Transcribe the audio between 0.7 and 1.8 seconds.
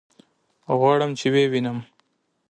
غواړم چې ويې وينم.